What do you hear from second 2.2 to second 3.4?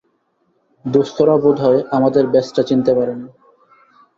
ব্যাজটা চিনতে পারেনি।